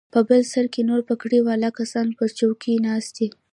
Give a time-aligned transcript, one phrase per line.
[0.13, 3.29] په بل سر کښې نور پګړۍ والا کسان پر چوکيو ناست وو.